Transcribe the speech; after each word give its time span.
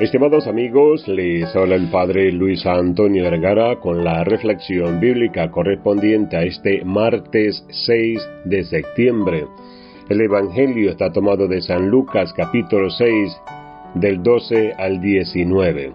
Estimados 0.00 0.46
amigos, 0.46 1.06
les 1.06 1.54
habla 1.54 1.74
el 1.74 1.90
Padre 1.90 2.32
Luis 2.32 2.64
Antonio 2.64 3.24
Vergara 3.24 3.78
con 3.78 4.02
la 4.02 4.24
reflexión 4.24 4.98
bíblica 5.00 5.50
correspondiente 5.50 6.34
a 6.36 6.44
este 6.44 6.82
martes 6.82 7.64
6 7.68 8.18
de 8.46 8.64
septiembre. 8.64 9.44
El 10.08 10.22
Evangelio 10.22 10.90
está 10.90 11.12
tomado 11.12 11.46
de 11.46 11.60
San 11.60 11.88
Lucas 11.88 12.32
capítulo 12.32 12.88
6 12.88 13.36
del 13.94 14.22
12 14.22 14.72
al 14.78 15.00
19. 15.02 15.92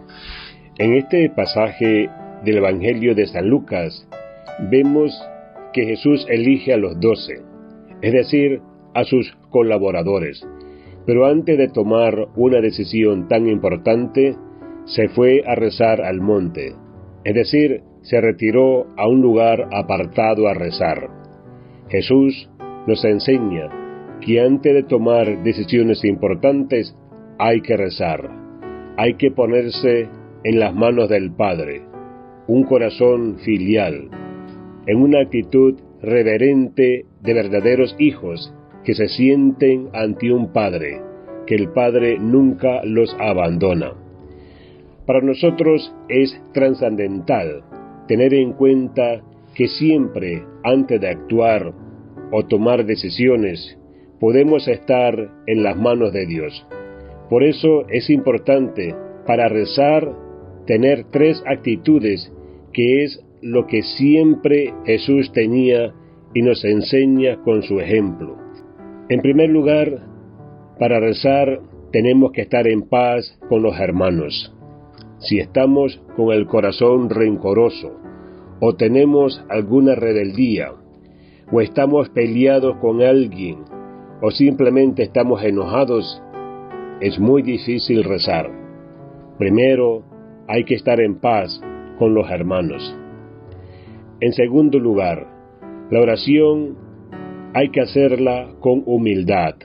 En 0.77 0.93
este 0.93 1.31
pasaje 1.31 2.07
del 2.45 2.57
Evangelio 2.57 3.15
de 3.15 3.25
San 3.25 3.49
Lucas 3.49 4.07
vemos 4.69 5.11
que 5.73 5.85
Jesús 5.85 6.25
elige 6.29 6.71
a 6.71 6.77
los 6.77 6.99
doce, 6.99 7.41
es 8.03 8.13
decir, 8.13 8.61
a 8.93 9.03
sus 9.03 9.35
colaboradores 9.49 10.45
pero 11.07 11.25
antes 11.25 11.57
de 11.57 11.69
tomar 11.69 12.27
una 12.35 12.59
decisión 12.59 13.29
tan 13.29 13.47
importante, 13.47 14.35
se 14.83 15.07
fue 15.07 15.41
a 15.47 15.55
rezar 15.55 16.01
al 16.01 16.19
monte, 16.19 16.73
es 17.23 17.33
decir, 17.33 17.81
se 18.01 18.19
retiró 18.19 18.87
a 18.97 19.07
un 19.07 19.21
lugar 19.21 19.69
apartado 19.71 20.49
a 20.49 20.53
rezar. 20.53 21.09
Jesús 21.87 22.49
nos 22.87 23.03
enseña 23.05 23.69
que 24.19 24.41
antes 24.41 24.73
de 24.73 24.83
tomar 24.83 25.43
decisiones 25.43 26.03
importantes 26.03 26.93
hay 27.39 27.61
que 27.61 27.77
rezar, 27.77 28.29
hay 28.97 29.13
que 29.13 29.31
ponerse 29.31 30.09
en 30.43 30.59
las 30.59 30.75
manos 30.75 31.07
del 31.07 31.31
Padre, 31.31 31.83
un 32.47 32.63
corazón 32.63 33.37
filial, 33.45 34.09
en 34.85 34.97
una 34.97 35.21
actitud 35.21 35.79
reverente 36.01 37.05
de 37.21 37.33
verdaderos 37.33 37.95
hijos 37.97 38.53
que 38.87 38.93
se 38.93 39.09
sienten 39.09 39.89
ante 39.91 40.31
un 40.31 40.53
Padre, 40.53 41.01
que 41.45 41.55
el 41.55 41.73
Padre 41.73 42.17
nunca 42.19 42.85
los 42.85 43.13
abandona. 43.19 43.91
Para 45.05 45.19
nosotros 45.19 45.93
es 46.07 46.41
trascendental 46.53 47.65
tener 48.07 48.33
en 48.33 48.53
cuenta 48.53 49.21
que 49.55 49.67
siempre 49.67 50.41
antes 50.63 51.01
de 51.01 51.09
actuar 51.09 51.73
o 52.31 52.45
tomar 52.45 52.85
decisiones 52.85 53.77
podemos 54.21 54.65
estar 54.69 55.33
en 55.47 55.63
las 55.63 55.75
manos 55.75 56.13
de 56.13 56.25
Dios. 56.25 56.65
Por 57.29 57.43
eso 57.43 57.85
es 57.89 58.09
importante 58.09 58.95
para 59.25 59.49
rezar 59.49 60.09
tener 60.65 61.03
tres 61.11 61.43
actitudes 61.45 62.31
que 62.71 63.03
es 63.03 63.21
lo 63.41 63.67
que 63.67 63.81
siempre 63.81 64.73
Jesús 64.85 65.33
tenía 65.33 65.93
y 66.33 66.41
nos 66.41 66.63
enseña 66.63 67.41
con 67.43 67.63
su 67.63 67.81
ejemplo. 67.81 68.46
En 69.09 69.21
primer 69.21 69.49
lugar, 69.49 70.01
para 70.79 70.99
rezar 70.99 71.61
tenemos 71.93 72.33
que 72.33 72.41
estar 72.41 72.67
en 72.67 72.89
paz 72.89 73.39
con 73.47 73.61
los 73.61 73.79
hermanos. 73.79 74.53
Si 75.19 75.39
estamos 75.39 76.01
con 76.17 76.33
el 76.33 76.45
corazón 76.45 77.09
rencoroso, 77.09 77.93
o 78.59 78.75
tenemos 78.75 79.43
alguna 79.49 79.95
rebeldía, 79.95 80.71
o 81.51 81.61
estamos 81.61 82.09
peleados 82.09 82.77
con 82.77 83.01
alguien, 83.01 83.59
o 84.21 84.29
simplemente 84.31 85.03
estamos 85.03 85.41
enojados, 85.41 86.21
es 86.99 87.17
muy 87.17 87.43
difícil 87.43 88.03
rezar. 88.03 88.51
Primero, 89.37 90.03
hay 90.49 90.65
que 90.65 90.75
estar 90.75 90.99
en 90.99 91.19
paz 91.19 91.61
con 91.97 92.13
los 92.13 92.29
hermanos. 92.29 92.97
En 94.19 94.33
segundo 94.33 94.79
lugar, 94.79 95.27
la 95.91 96.01
oración 96.01 96.86
hay 97.53 97.69
que 97.69 97.81
hacerla 97.81 98.55
con 98.59 98.83
humildad, 98.85 99.55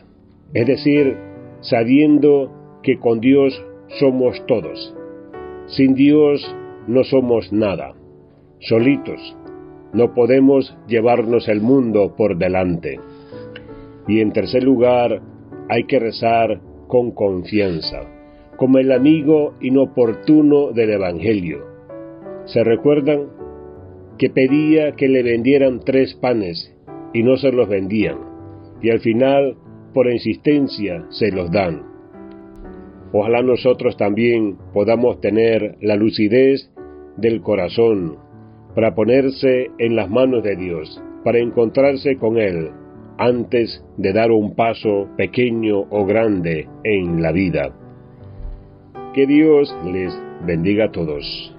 es 0.55 0.67
decir, 0.67 1.17
sabiendo 1.61 2.51
que 2.83 2.99
con 2.99 3.21
Dios 3.21 3.55
somos 4.01 4.45
todos. 4.47 4.95
Sin 5.67 5.95
Dios 5.95 6.57
no 6.87 7.05
somos 7.05 7.53
nada. 7.53 7.95
Solitos 8.61 9.37
no 9.93 10.15
podemos 10.15 10.75
llevarnos 10.89 11.49
el 11.49 11.61
mundo 11.61 12.15
por 12.17 12.39
delante. 12.39 12.99
Y 14.09 14.21
en 14.21 14.33
tercer 14.33 14.63
lugar, 14.65 15.21
hay 15.69 15.85
que 15.85 15.99
rezar 15.99 16.61
con 16.89 17.13
confianza, 17.13 18.01
como 18.57 18.79
el 18.79 18.91
amigo 18.91 19.55
inoportuno 19.61 20.73
del 20.73 20.91
Evangelio. 20.91 21.59
¿Se 22.47 22.65
recuerdan? 22.65 23.29
Que 24.19 24.31
pedía 24.31 24.93
que 24.93 25.09
le 25.09 25.23
vendieran 25.23 25.81
tres 25.81 26.15
panes 26.15 26.75
y 27.13 27.23
no 27.23 27.37
se 27.37 27.53
los 27.53 27.69
vendían, 27.69 28.19
y 28.81 28.91
al 28.91 29.01
final, 29.01 29.57
por 29.95 30.11
insistencia, 30.11 31.05
se 31.11 31.31
los 31.31 31.51
dan. 31.51 31.83
Ojalá 33.13 33.43
nosotros 33.43 33.97
también 33.97 34.57
podamos 34.73 35.21
tener 35.21 35.77
la 35.81 35.97
lucidez 35.97 36.71
del 37.17 37.43
corazón 37.43 38.17
para 38.75 38.95
ponerse 38.95 39.71
en 39.79 39.97
las 39.97 40.09
manos 40.11 40.43
de 40.43 40.57
Dios, 40.57 41.03
para 41.25 41.39
encontrarse 41.39 42.17
con 42.17 42.39
Él 42.39 42.71
antes 43.19 43.85
de 43.99 44.13
dar 44.13 44.31
un 44.31 44.55
paso 44.55 45.09
pequeño 45.17 45.81
o 45.91 46.07
grande 46.07 46.69
en 46.85 47.23
la 47.23 47.33
vida. 47.33 47.75
Que 49.15 49.27
Dios 49.27 49.75
les 49.85 50.13
bendiga 50.47 50.87
a 50.87 50.91
todos. 50.91 51.55